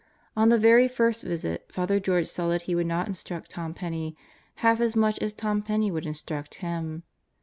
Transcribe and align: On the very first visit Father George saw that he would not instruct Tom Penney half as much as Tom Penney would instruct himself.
On 0.35 0.49
the 0.49 0.57
very 0.57 0.87
first 0.87 1.21
visit 1.21 1.67
Father 1.71 1.99
George 1.99 2.25
saw 2.25 2.47
that 2.47 2.63
he 2.63 2.73
would 2.73 2.87
not 2.87 3.07
instruct 3.07 3.51
Tom 3.51 3.75
Penney 3.75 4.17
half 4.65 4.79
as 4.79 4.95
much 4.95 5.19
as 5.19 5.31
Tom 5.31 5.61
Penney 5.61 5.91
would 5.91 6.07
instruct 6.07 6.55
himself. 6.55 7.03